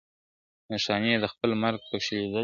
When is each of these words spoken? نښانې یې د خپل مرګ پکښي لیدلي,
نښانې 0.69 1.09
یې 1.13 1.17
د 1.23 1.25
خپل 1.33 1.49
مرګ 1.61 1.79
پکښي 1.89 2.13
لیدلي, 2.19 2.39